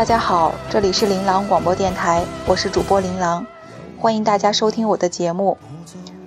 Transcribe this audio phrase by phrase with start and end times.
[0.00, 3.46] 大家好，这里是琳琅广播电台，我是主播琳琅，
[3.98, 5.58] 欢迎大家收听我的节目。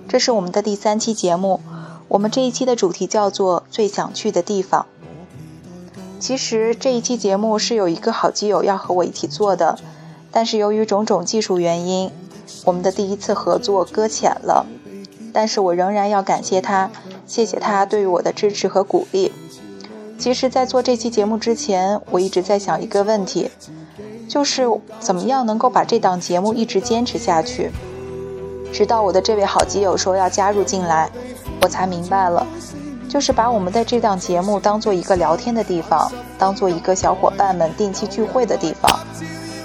[0.06, 1.58] 这是我们的第三期节目，
[2.06, 4.86] 我们这一期的主题叫做最想去的地方。
[6.20, 9.76] 其实这一期节目是有一个好基友要和我一起做的，
[10.30, 12.12] 但是由于种种技术原因，
[12.64, 14.64] 我们的第一次合作搁浅了。
[15.32, 16.92] 但是我仍然要感谢他，
[17.26, 19.32] 谢谢他对于我的支持和鼓励。
[20.18, 23.50] 其实，在做这期节目之前，我一直在想一个问题，
[24.28, 24.64] 就是
[25.00, 27.70] 怎么样能够把这档节目一直坚持下去。
[28.72, 31.10] 直到我的这位好基友说要加入进来，
[31.60, 32.46] 我才明白了，
[33.08, 38.90] 就是把我们的这档节目当做一个聊天的地方，当做一个小伙伴们定期聚会的地方。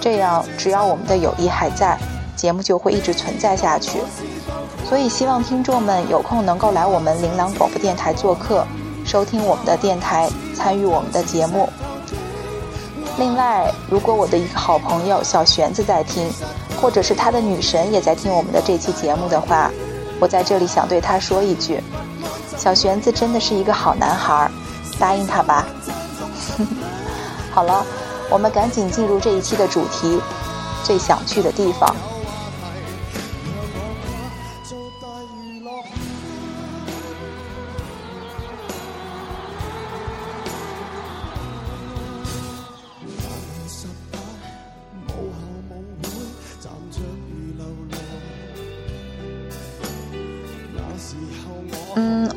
[0.02, 1.98] 这样，只要我们的友谊还在，
[2.36, 4.00] 节目就会一直存在下去。
[4.88, 8.66] 所以，希望听众们有空能够来我们琳琅广播电台做客。
[9.10, 11.68] 收听我们的电台，参与我们的节目。
[13.18, 16.32] 另外，如果我的一个好朋友小玄子在听，
[16.80, 19.72] 或者是他的女神也在听我们的这期节目的话，
[20.20, 21.82] 我在这里想对他说一句：
[22.56, 24.48] 小玄子真的是一个好男孩，
[25.00, 25.66] 答应他吧。
[27.50, 27.84] 好了，
[28.30, 30.22] 我们赶紧进入这一期的主题——
[30.86, 31.96] 最想去的地方。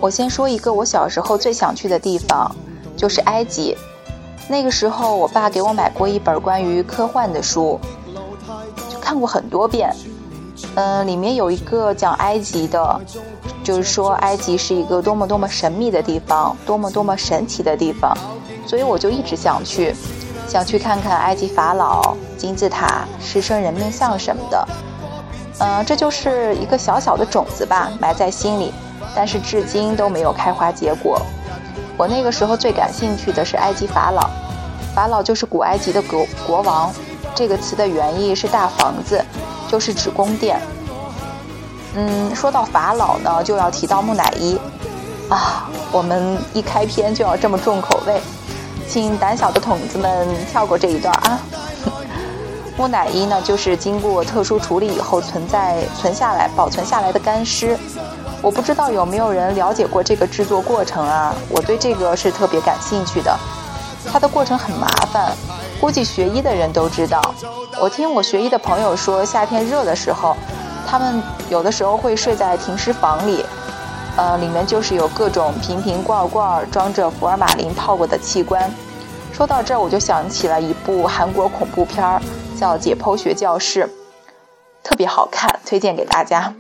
[0.03, 2.51] 我先说一个我小时候最想去的地方，
[2.97, 3.77] 就是埃及。
[4.49, 7.79] 那个时候，我爸给我买过一本关于科幻的书，
[8.91, 9.95] 就看过很多遍。
[10.75, 13.01] 嗯，里面有一个讲埃及的，
[13.63, 18.13] 就是说埃及是一个多么多么神秘的地方，多么多么神奇的地方，
[18.67, 19.95] 所以我就一直想去，
[20.49, 24.69] 想去看看埃及法老、金字塔、狮身人面像什么的。
[25.61, 28.75] 嗯，这就是一个小小的种子吧，埋在心里。
[29.15, 31.21] 但是至今都没有开花结果。
[31.97, 34.31] 我那个时候最感兴趣的是埃及法老，
[34.95, 36.93] 法老就是古埃及的国国王。
[37.35, 39.25] 这个词的原意是大房子，
[39.69, 40.61] 就是指宫殿。
[41.95, 44.59] 嗯，说到法老呢，就要提到木乃伊。
[45.29, 48.21] 啊，我们一开篇就要这么重口味，
[48.87, 51.41] 请胆小的筒子们跳过这一段啊。
[52.77, 57.79] 木乃伊呢，就是经过特殊处理以后存在、存下来、保存下来的干尸。
[58.43, 61.33] 我不知道有没有人了解过这个制作过程啊？
[61.49, 63.39] 我对这个是特别感兴趣的。
[64.05, 65.31] 它的过程很麻烦，
[65.81, 67.23] 估计学医的人都知道。
[67.81, 70.37] 我听我学医的朋友说，夏天热的时候，
[70.89, 73.45] 他们有的时候会睡在停尸房里，
[74.17, 78.69] 呃，里面就是有各种瓶瓶罐罐装着福尔马林泡过的器官。
[79.33, 82.21] 说到这儿，我就想起了一部韩国恐怖片儿，
[82.59, 83.85] 叫《解剖学教室》，
[84.83, 86.53] 特别好看，推荐给大家。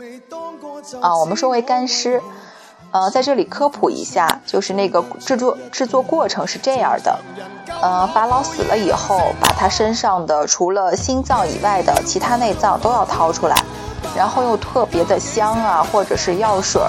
[1.00, 2.20] 啊，我们说为干尸，
[2.90, 7.18] 呃，在这里科普一下，就是那个制作制作过程是这样的，
[7.80, 13.56] 呃，法老死了以后，把他身上的除了心脏以外的其他内脏都要掏出来，
[14.16, 16.82] 然后用特别的香啊或者是药水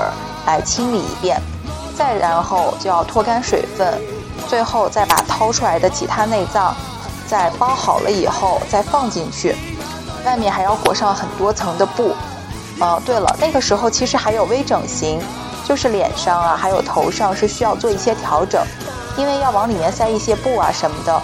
[0.45, 1.39] 来清理一遍，
[1.95, 4.01] 再然后就要脱干水分，
[4.47, 6.75] 最后再把掏出来的其他内脏
[7.27, 9.55] 再包好了以后再放进去，
[10.25, 12.13] 外面还要裹上很多层的布。
[12.79, 15.21] 哦，对了，那个时候其实还有微整形，
[15.63, 18.61] 就是脸上啊，还有头上是需要做一些调整，
[19.15, 21.21] 因为要往里面塞一些布啊什么的。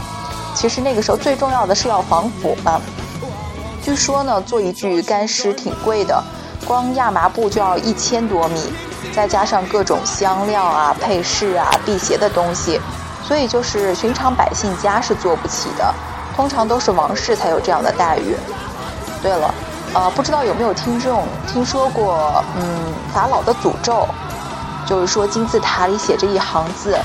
[0.55, 2.79] 其实那个时候最重要的是要防腐嘛。
[3.81, 6.23] 据说呢，做一具干尸挺贵的，
[6.65, 8.71] 光亚麻布就要一千多米，
[9.11, 12.79] 再加上各种香料啊、配饰啊、辟邪的东西，
[13.27, 15.93] 所以就是寻常百姓家是做不起的，
[16.35, 18.37] 通常都是王室才有这样的待遇。
[19.21, 19.53] 对了。
[19.93, 24.07] 呃，不知道有没有听众听说过，嗯，法老的诅咒，
[24.85, 26.95] 就是说金字塔里写着一行字，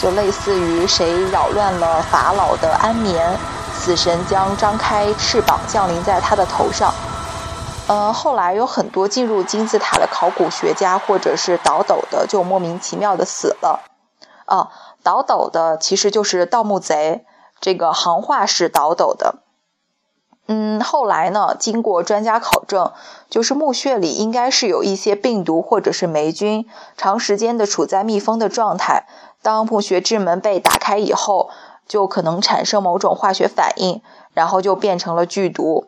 [0.00, 3.38] 就类似于谁扰乱了法老的安眠，
[3.74, 6.92] 死神将张开翅膀降临在他的头上。
[7.88, 13.80] 呃，后来有很多进入金字塔的考古学家或者是倒斗的，就莫名其妙的死了。
[14.46, 14.68] 啊，
[15.02, 17.26] 倒斗的其实就是盗墓贼，
[17.60, 19.40] 这个行话是倒斗的。
[20.52, 21.54] 嗯，后来呢？
[21.56, 22.90] 经过专家考证，
[23.28, 29.06] 就是墓穴里应该是有一些病毒或者是霉菌，长时间的处在密封的状态。
[29.42, 31.50] 当墓穴之门被打开以后，
[31.86, 34.02] 就可能产生某种化学反应，
[34.34, 35.86] 然后就变成了剧毒。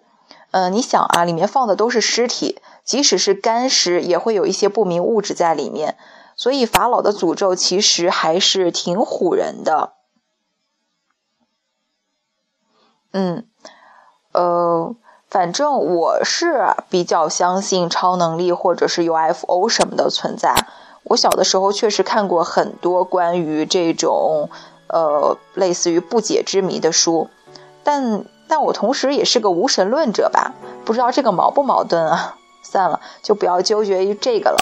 [0.52, 5.96] 嗯，你想啊，里面放的都是尸体，即使是干尸，也会有一些不明物质在里面。
[6.36, 9.94] 所以法老的诅咒其实还是挺唬人的。
[13.10, 13.48] 嗯。
[14.32, 14.94] 呃，
[15.30, 20.66] 反正我是比较相信超能力或者是 UFO 什么的存在。
[21.04, 24.48] 我小的时候确实看过很多关于这种，
[24.88, 27.28] 呃，类似于不解之谜的书，
[27.82, 30.52] 但但我同时也是个无神论者吧？
[30.84, 32.36] 不知道这个矛不矛盾啊？
[32.62, 34.56] 算了，就不要纠结于这个了。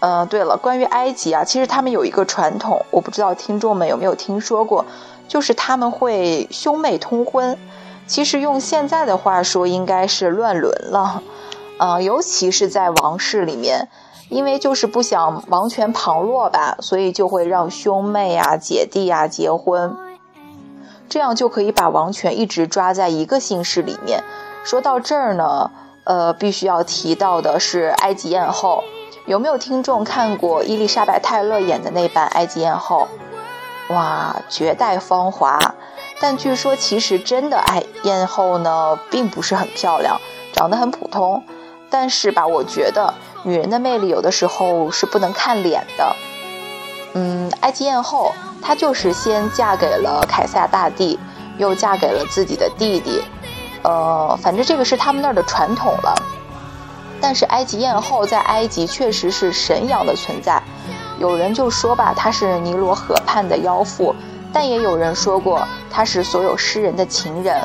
[0.00, 4.84] 嗯，对了，关于埃及啊，其实他们有一个传统，我不知道听众们有没有听说过，
[5.28, 7.56] 就是他们会兄妹通婚。
[8.10, 11.22] 其实用现在的话说，应该是乱伦了。
[11.78, 13.88] 嗯，尤其是在王室里面，
[14.28, 19.96] 因为就是不想王权旁落吧，所以就会让兄妹啊、姐弟啊结婚，
[21.08, 24.24] 这样就可以把王权一直抓在一个姓氏里面。
[24.64, 25.70] 说到这儿呢，
[26.02, 28.82] 呃，必须要提到的是埃及艳后。
[29.26, 33.06] 有没有听众看过伊丽莎白泰勒演的那版埃及艳后？
[33.90, 35.76] 哇，绝代芳华！
[36.20, 40.20] 但据说其实真的爱艳后呢，并不是很漂亮，
[40.52, 41.42] 长得很普通。
[41.88, 43.12] 但是吧，我觉得
[43.42, 46.14] 女人的魅力有的时候是不能看脸的。
[47.14, 48.32] 嗯，埃及艳后
[48.62, 51.18] 她就是先嫁给了凯撒大帝，
[51.58, 53.22] 又嫁给了自己的弟弟。
[53.82, 56.14] 呃，反正这个是他们那儿的传统了。
[57.20, 60.62] 但是埃及艳后在埃及确实是神一样的存在，
[61.18, 64.14] 有人就说吧，她是尼罗河畔的妖妇，
[64.52, 67.56] 但也有人说过他是所有诗人的情人。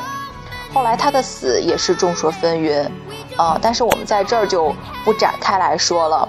[0.72, 2.86] 后来他的死也是众说纷纭，
[3.36, 4.74] 啊，但是我们在这儿就
[5.04, 6.28] 不展开来说了。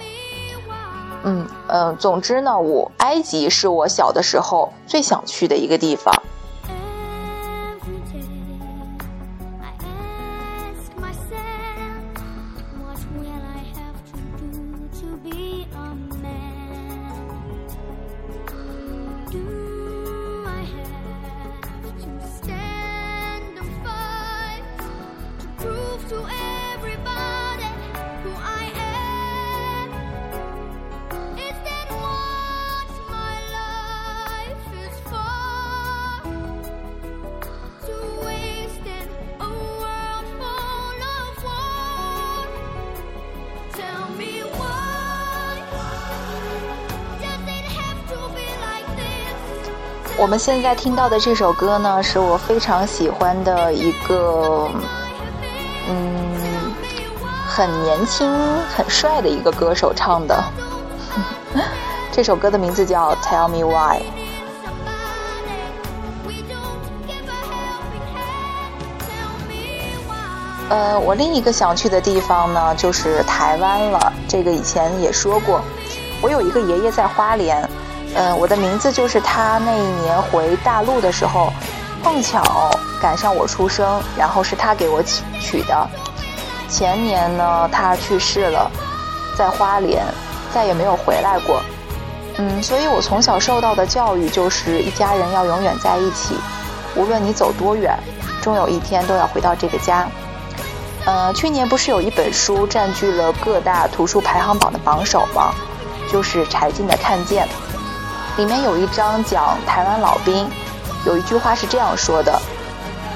[1.23, 6.13] 嗯嗯，总之呢，我埃及是我小的时候最想去的一个地方。
[50.19, 54.67] 我们现在听到的这首歌呢，是我非常喜欢的一个，
[55.87, 56.73] 嗯，
[57.47, 58.27] 很年轻、
[58.75, 60.43] 很帅的一个歌手唱的。
[62.11, 63.99] 这首歌的名字叫《Tell Me Why》。
[70.69, 74.11] 呃，我另一个想去的地方呢，就是台湾了。
[74.27, 75.61] 这个以前也说过，
[76.23, 77.69] 我有一个爷爷在花莲。
[78.15, 81.51] 嗯，我的名字就是他那一年回大陆的时候，
[82.03, 82.41] 碰巧
[83.01, 85.87] 赶上我出生，然后是他给我取取的。
[86.69, 88.69] 前年呢，他去世了，
[89.37, 90.03] 在花莲，
[90.53, 91.61] 再也没有回来过。
[92.37, 96.35] 嗯，所以我从小受到的教育就是一家人要永远在一起，
[96.95, 97.97] 无论你走多远，
[98.41, 100.07] 终有一天都要回到这个家。
[101.05, 105.53] 呃，去年不是有一本书占据了各大图书排行榜的榜首吗？
[106.11, 107.45] 就是柴静的《看见》。
[108.37, 110.47] 里面有一章讲台湾老兵，
[111.07, 112.39] 有一句话是这样说的：“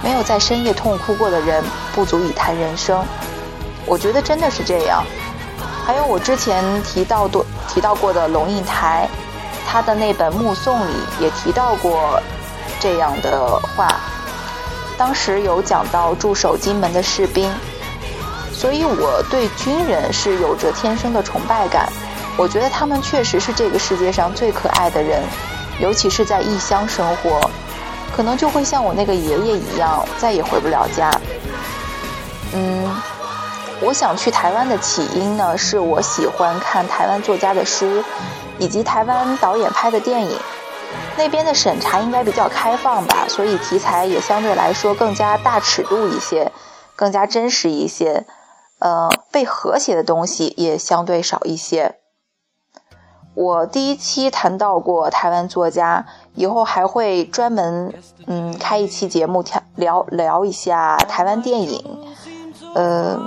[0.03, 1.63] 没有在深夜痛哭过的人，
[1.93, 3.05] 不足以谈人生。”
[3.85, 5.03] 我觉得真的是这样。
[5.85, 9.07] 还有我之前提到多提到过的龙应台，
[9.67, 12.19] 他的那本《目送》里也提到过
[12.79, 13.99] 这样的话。
[14.97, 17.51] 当时有讲到驻守金门的士兵，
[18.51, 21.87] 所以我对军人是有着天生的崇拜感。
[22.37, 25.21] 我觉得他们确实是这个世界上最可爱的人，
[25.79, 27.39] 尤其是在异乡生活，
[28.15, 31.11] 可能就会像我那个爷爷一样，再也回不了家。
[32.53, 32.89] 嗯，
[33.79, 38.03] 我想去台湾的起因呢，是我喜欢看台湾作家的书，
[38.57, 40.37] 以及台湾导演拍的电影。
[41.15, 46.51] 那边的审查应该比较开放吧，所以题材也相对来说更加大尺度一些，
[46.95, 48.25] 更加真实一些。
[48.79, 51.97] 呃，被和谐的东西也相对少一些。
[53.33, 57.93] 我第一期谈到过台湾作家，以后还会专门
[58.27, 59.43] 嗯开一期节目
[59.75, 61.81] 聊聊一下台湾电影。
[62.75, 63.17] 呃，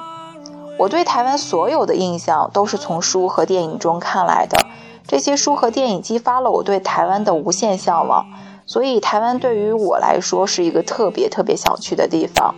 [0.78, 4.58] 我对台湾所有的印象都是从书和电影中看来的，
[5.06, 8.26] 这些书和电影激发了我对台湾的无限向往，
[8.66, 12.54] 所以台湾对于我来说是一个特别特别想去的地方。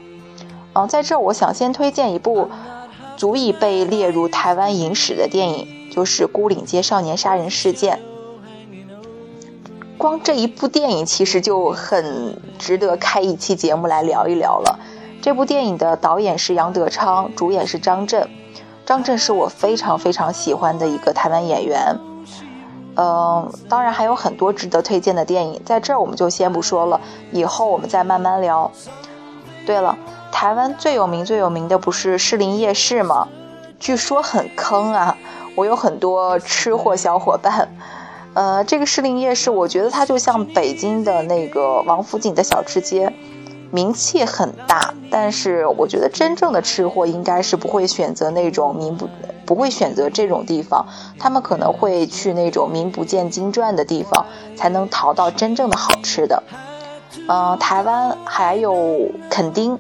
[0.75, 2.49] 嗯，在这我想先推荐一部
[3.17, 5.76] 足以被列入台湾影史的电影。
[5.97, 7.99] 就是孤岭街少年杀人事件，
[9.97, 14.79] 光这一部电影其实就很值得开一期节目来聊一聊了。
[15.23, 18.29] 这部电影的导演是杨德昌，主演是张震。
[18.85, 21.99] 张震是我非常非常喜欢的一个台湾演员。
[22.97, 27.01] 嗯，当然还有很多值得推荐的电影，在这儿我们就先不说了，
[27.33, 28.71] 以后我们再慢慢聊。
[29.65, 29.97] 对了，
[30.31, 33.29] 台湾最有名最有名的不是士林夜市吗？
[33.79, 35.19] 据说很坑啊，
[35.57, 37.69] 我有很多吃货小伙伴。
[38.35, 43.13] 呃，这个士林夜市，我觉得它就像北京的那个王府井的小吃街，
[43.71, 49.09] 名气很大，但是我觉得真正的吃货应该是不会选择那种名不。
[49.47, 50.85] 不会选择这种地方，
[51.21, 56.43] 他们可能会去那种名不见经传的地方，才能淘到真正的好吃的。
[57.29, 59.79] 嗯，台湾还有垦丁，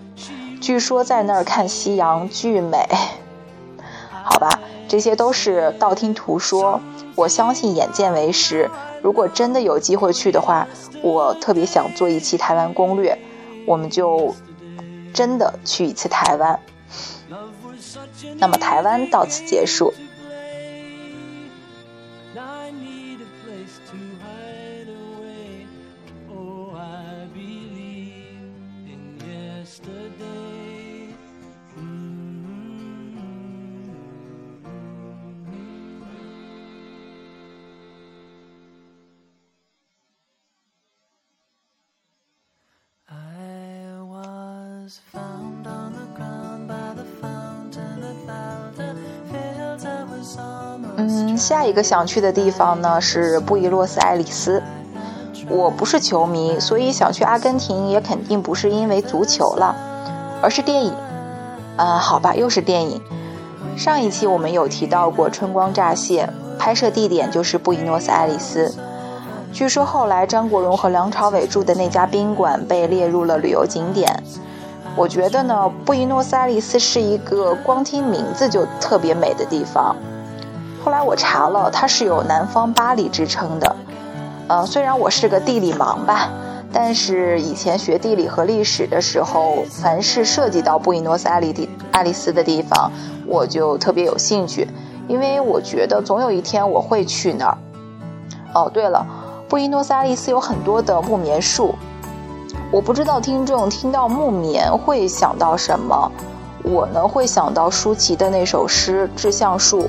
[0.60, 2.88] 据说在那儿看夕阳巨美。
[4.28, 6.80] 好吧，这些都是道听途说，
[7.14, 8.68] 我相信眼见为实。
[9.00, 10.66] 如果真的有机会去的话，
[11.00, 13.16] 我特别想做一期台湾攻略，
[13.66, 14.34] 我们就
[15.14, 16.58] 真的去一次台湾。
[18.38, 19.94] 那么台湾到此结束。
[51.46, 54.60] 下一个想去的地方呢是布宜诺斯艾利斯。
[55.48, 59.76] 我不是球迷，所以想去阿根廷也肯定不是因为足球了，
[60.42, 60.92] 而是电影。
[61.76, 63.00] 啊，好吧，又是电影。
[63.76, 68.74] 上一期我们有提到过《春光乍泄》，拍摄地点就是布宜诺斯艾利斯。
[69.52, 74.20] 据说后来张国荣和梁朝伟住的那家宾馆被列入了旅游景点。
[74.96, 79.94] 我觉得呢，布宜诺斯艾利斯是一个光听名字就特别美的地方。
[80.86, 83.74] 后来我查了，它是有“南方巴黎”之称的。
[84.46, 86.30] 呃，虽然我是个地理盲吧，
[86.72, 92.88] 但是以前学地理和历史的时候，凡是涉及到布宜诺斯艾利地爱丽丝的地方，
[93.26, 94.68] 我就特别有兴趣，
[95.08, 97.58] 因为我觉得总有一天我会去那儿。
[98.54, 99.04] 哦，对了，
[99.48, 101.74] 布宜诺斯艾利斯有很多的木棉树，
[102.70, 106.12] 我不知道听众听到木棉会想到什么，
[106.62, 109.80] 我呢会想到舒淇的那首诗《致橡树》。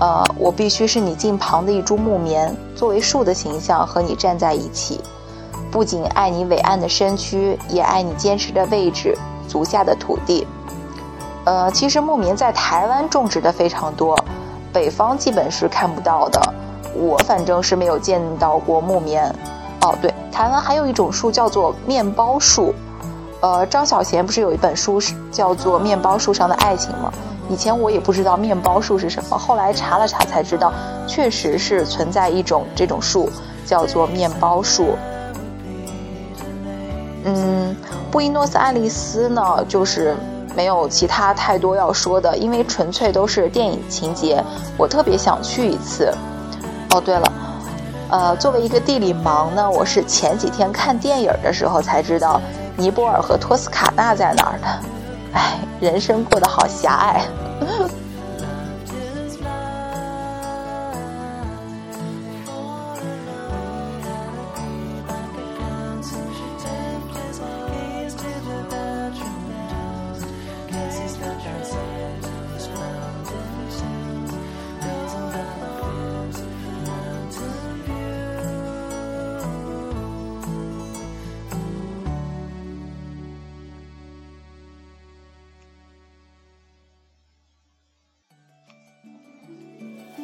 [0.00, 4.98] 呃，我必须是你近旁的一株木棉，作为树的形象和你站在一起，
[5.70, 9.14] 不仅爱你伟岸的身躯，也爱你坚实的位置，
[9.46, 10.46] 足下的土地。
[11.44, 14.18] 呃，其实木棉在台湾种植的非常多，
[14.72, 16.40] 北方基本是看不到的。
[16.94, 19.24] 我反正是没有见到过木棉。
[19.82, 22.74] 哦，对，台湾还有一种树叫做面包树。
[23.40, 27.12] 呃，张小娴不是有一本书是叫做《面包树上的爱情》吗？
[27.48, 30.72] 以前我也不知道面包树是什么，后来查了查才知道，
[31.06, 33.28] 确实是存在一种这种树，
[33.66, 34.96] 叫做面包树。
[37.24, 37.74] 嗯，
[38.10, 40.16] 布宜诺斯艾利斯呢，就是
[40.54, 44.42] 没有其他太多要说的，因为纯粹都是电影情节，
[44.76, 46.14] 我特别想去一次。
[46.92, 47.32] 哦，对了，
[48.10, 52.40] 呃，作为一个地理盲呢，我是前几天看电影的时候才知道
[52.80, 54.66] 尼泊尔和托斯卡纳在哪儿呢。
[55.34, 57.22] 唉，人生过得好狭隘。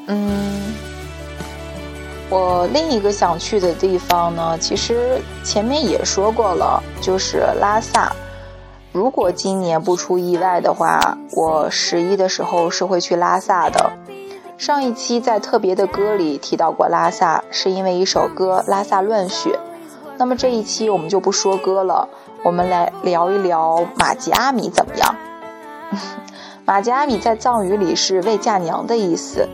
[0.06, 0.74] 嗯，
[2.30, 8.12] 我另一个想去的地方呢，其实前面也说过了，就是拉萨。
[8.92, 13.92] 如果今年不出意外的话，我十一的时候是会去拉萨的。
[14.56, 19.50] 上一期在特别的歌里提到过拉萨，是因为一首歌《拉萨乱雪》。
[20.16, 22.08] 那么这一期我们就不说歌了，
[22.42, 25.14] 我们来聊一聊玛吉阿米怎么样？
[26.64, 29.46] 玛吉阿米在藏语里是未嫁娘的意思。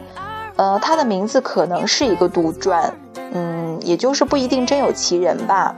[0.57, 2.91] 呃，他的名字可能是一个杜撰，
[3.33, 5.75] 嗯，也就是不一定真有其人吧。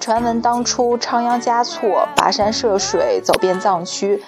[0.00, 4.22] 传闻当初仓央嘉措跋山涉水走遍藏区，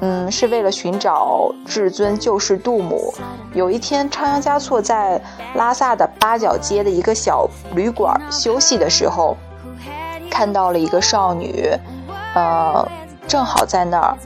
[0.00, 3.14] 嗯，是为了寻找至尊救世杜母。
[3.52, 5.20] 有一天，仓央嘉措在
[5.54, 9.36] 拉萨的八角街的一个小旅馆休息的时候，
[10.30, 11.70] 看到了一个少女，
[12.34, 12.86] 呃，
[13.28, 14.16] 正好在那儿，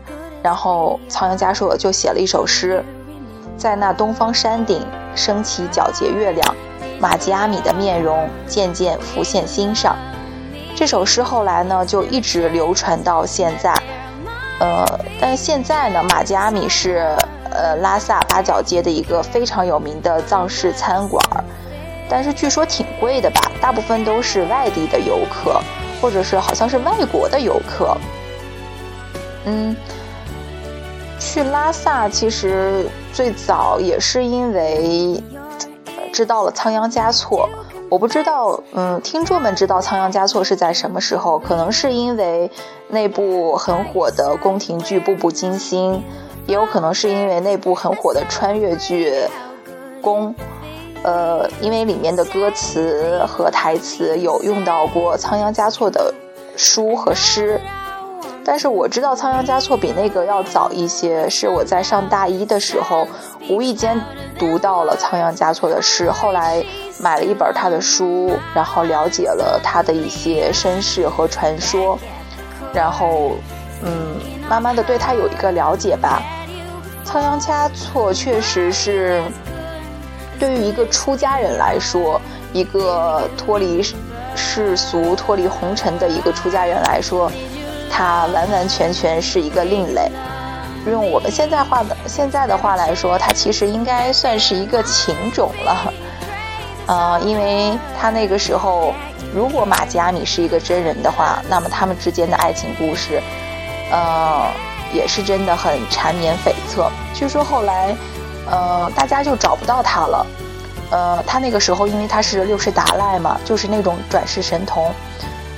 [0.43, 2.83] 然后仓央嘉措就写了一首诗，
[3.59, 4.81] 在那东方山顶
[5.15, 6.55] 升起皎洁月亮，
[7.01, 9.97] 玛吉阿米的面容渐渐浮现心上。
[10.77, 13.75] 这首诗后来呢就一直流传到现在，
[14.61, 14.87] 呃，
[15.21, 17.15] 但是现在呢，玛吉阿米是
[17.51, 21.21] 呃拉萨八角街的一个非常有名的藏式餐馆，
[22.09, 25.61] 但是据说挺贵的吧，大部分都是外地的游客。
[26.01, 27.97] 或者是好像是外国的游客，
[29.47, 29.75] 嗯，
[31.19, 35.23] 去拉萨其实最早也是因为
[36.13, 37.49] 知道了仓央嘉措。
[37.91, 41.39] 我不知道，嗯，听众们知道仓央嘉措是在什么时候？
[41.39, 42.51] 可能是因为
[42.89, 45.95] 那部很火的宫廷剧《步步惊心》，
[46.47, 49.11] 也有可能是因为那部很火的穿越剧
[50.03, 50.35] 《宫》。
[51.03, 56.13] 呃，因为里面的歌词和台词有用到过仓央嘉措的
[56.57, 57.59] 书和诗，
[58.49, 63.07] 但是我知道仓央嘉措比那个要早一些，是我在上大一的时候
[63.51, 64.01] 无意间
[64.39, 66.65] 读到了仓央嘉措的诗，后来
[66.99, 71.99] 买了一本他的书，然后了解了他的一些身世和传说，
[72.73, 73.33] 然后
[73.83, 74.17] 嗯，
[74.49, 76.23] 慢慢的对他有一个了解吧。
[77.05, 79.23] 仓央嘉措确实是。
[80.41, 82.21] 对于一个出家人来说，
[82.53, 83.83] 一个脱离
[84.37, 87.29] 世俗、脱离红尘的一个出家人来说，
[87.91, 90.11] 他完完全全是一个另类。
[90.87, 95.93] 用我们现在话的现在的话来说，他其实应该算是一个情种了。
[96.87, 98.95] 呃，因为他那个时候，
[99.35, 103.21] 如果马吉阿米是一个真人的话，那么他们之间的爱情故事，
[103.91, 104.47] 呃，
[104.93, 106.89] 也是真的很缠绵悱恻。
[107.15, 107.95] 据说后来。
[108.51, 110.27] 呃，大家就找不到他了。
[110.91, 114.91] 呃，他那个时候因为他是六世达赖嘛，就是那种转世神童，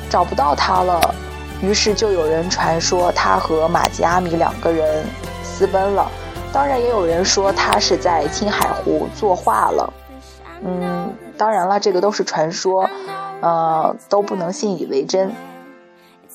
[0.09, 1.15] 找不到他了。
[1.63, 5.05] 于是就有人传说他和玛吉阿米两个人
[5.43, 6.11] 私奔了。
[6.53, 9.93] 当然也有人说他是在青海湖作画了。
[10.65, 12.89] 嗯，当然了，这个都是传说，
[13.41, 15.33] 呃，都不能信以为真。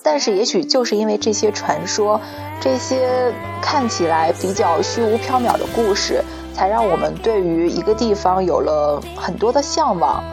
[0.03, 2.21] 但是也许就是因为这些传说，
[2.61, 6.23] 这些看起来比较虚无缥缈的故事。
[6.55, 10.23] 才让我们对于一个地方有了很多的向往，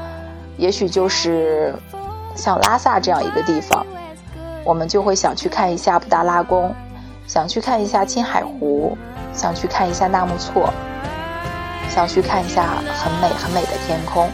[0.57, 1.75] 也许就是
[2.37, 3.85] 像拉萨这样一个地方，
[4.65, 6.75] 我们就会想去看一下布达拉宫，
[7.27, 8.97] 想去看一下青海湖，
[9.33, 10.73] 想去看一下纳木错，
[11.89, 14.29] 想去看一下很美很美的天空。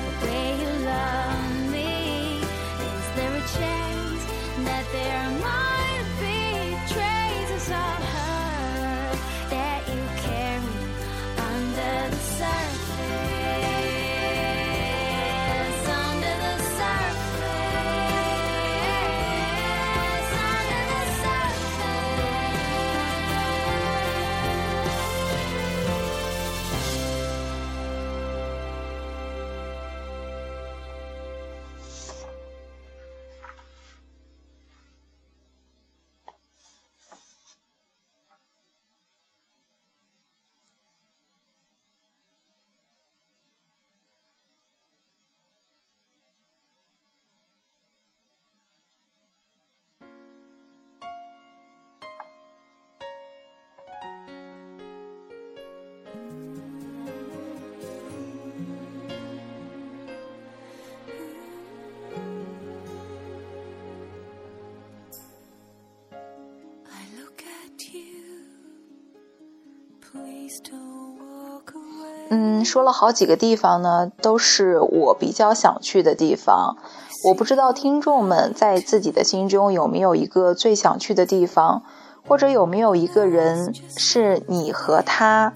[72.30, 76.76] 嗯，说了好几个地方呢，都是我比较想去的地方。
[77.24, 81.82] 我不知道听众们在自己的心中有没有一个最想去的地方，
[82.26, 85.54] 或者有没有一个人是你和他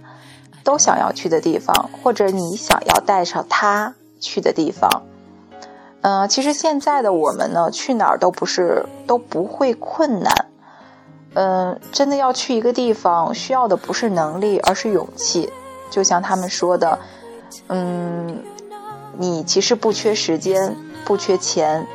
[0.64, 5.02] 都想要去的地方，或者你想要带上他去的地方。
[6.00, 10.46] 嗯，其实现在的我们呢，去哪儿都不是都不会困难。
[11.34, 15.50] 嗯，真的要去一个地方，需要的不是能力，而是勇气。
[15.90, 16.98] 就像他们说的，
[17.68, 18.42] 嗯，
[19.16, 21.86] 你其实不缺时间，不缺钱，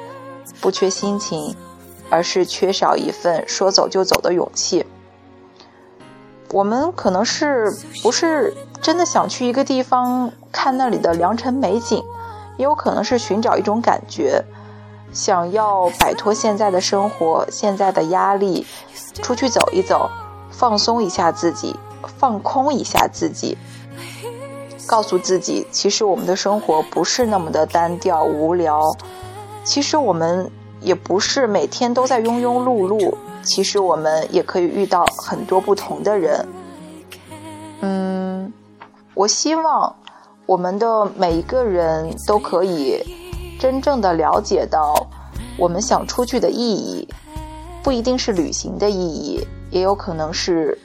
[0.59, 1.55] 不缺心情，
[2.09, 4.85] 而是缺少一份说走就走的勇气。
[6.51, 7.71] 我们可能是
[8.01, 12.03] 不是真的想去一个地方看那里的良辰美景，
[12.57, 14.43] 也有可能是寻找一种感觉，
[15.17, 18.67] 想要摆脱现在的生活、现在的压力，
[19.15, 20.07] 出去走一走，
[20.51, 21.75] 放松一下自己，
[22.19, 23.57] 放空一下自己。
[24.85, 28.95] 告诉自己，其实我们的生活不是那么的单调无聊，
[29.63, 30.51] 其实我们
[30.81, 33.15] 也不是每天都在庸庸碌碌。
[33.41, 36.47] 其实我们也可以遇到很多不同的人。
[37.81, 38.53] 嗯，
[39.15, 39.95] 我希望
[40.45, 43.03] 我们的每一个人都可以
[43.59, 45.06] 真正的了解到
[45.57, 47.07] 我们想出去的意义，
[47.83, 50.77] 不一定是旅行的意义，也有可能是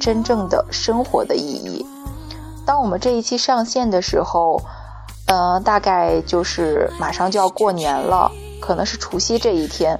[0.00, 1.84] 真正的生活的意义。
[2.64, 4.62] 当我们这一期上线的时候，
[5.26, 8.30] 呃，大概就是马上就要过年了，
[8.60, 9.98] 可能是除夕这一天。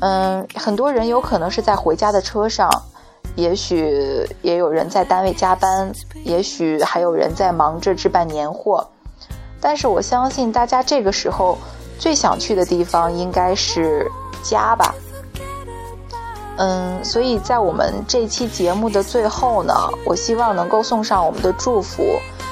[0.00, 2.68] 嗯，很多人有可能是在回家的车上，
[3.36, 5.90] 也许也有人在单位加班，
[6.24, 8.86] 也许还有人在忙着置办年货。
[9.60, 11.56] 但是我相信大家这个时候
[12.02, 14.10] 最想去的地方应该是
[14.42, 14.92] 家吧。
[16.56, 19.72] 嗯，所以在我们这期节目的最后呢，
[20.04, 22.02] 我希望能够送上我们的祝福，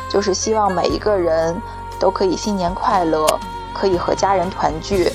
[0.09, 1.61] 就是希望每一个人
[1.99, 3.27] 都可以新年快乐，
[3.75, 5.13] 可以和家人团聚。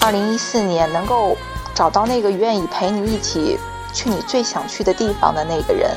[0.00, 1.36] 二零一四年能够。
[1.72, 3.58] 找到那个愿意陪你一起
[3.90, 5.90] 去你最想去的地方的那个人。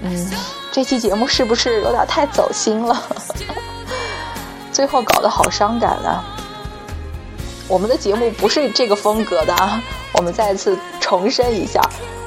[0.00, 0.30] 嗯，
[0.72, 3.00] 这期节目是不是有点太走心了？
[4.72, 6.24] 最后搞得好伤感啊！
[7.68, 9.80] 我们的节目不是这个风格的啊！
[10.14, 11.80] 我们再次重申一下，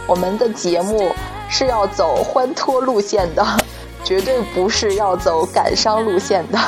[0.07, 1.11] 我们的节目
[1.49, 3.45] 是要走欢脱路线的，
[4.03, 6.59] 绝对不是要走感伤路线的。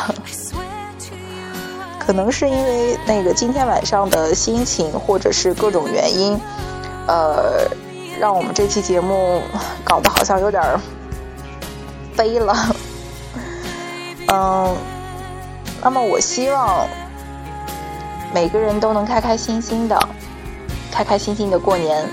[1.99, 6.39] 可能是因为那个今天晚上的心情，或者是各种原因，
[7.07, 7.67] 呃，
[8.19, 9.41] 让我们这期节目
[9.83, 10.79] 搞得好像有点儿
[12.15, 12.55] 悲了。
[14.27, 14.75] 嗯，
[15.87, 16.85] 那么我希望
[18.33, 19.97] 每个人都能开开心心的，
[20.91, 22.05] 开开心心的过年，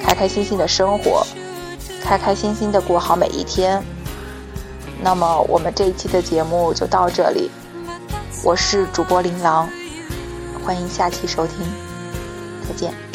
[0.00, 1.26] 开开心心的生活，
[2.00, 3.82] 开开心心的过好每一天。
[5.02, 7.50] 那么我们这一期的节目就到这里。
[8.44, 9.68] 我是主播琳琅，
[10.64, 11.66] 欢迎下期收听，
[12.68, 13.07] 再见。